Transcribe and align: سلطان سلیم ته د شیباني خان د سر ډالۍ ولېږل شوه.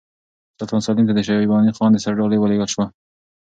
سلطان 0.57 0.81
سلیم 0.87 1.05
ته 1.07 1.13
د 1.15 1.19
شیباني 1.27 1.71
خان 1.77 1.91
د 1.93 1.97
سر 2.03 2.13
ډالۍ 2.19 2.37
ولېږل 2.39 2.69
شوه. 2.73 2.85